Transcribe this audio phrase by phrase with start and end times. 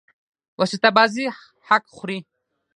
[0.59, 1.25] واسطه بازي
[1.67, 2.19] حق خوري.